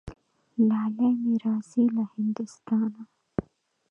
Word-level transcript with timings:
لالی 0.67 1.09
مي 1.21 1.33
راځي 1.43 1.83
له 1.95 2.03
هندوستانه 2.13 3.01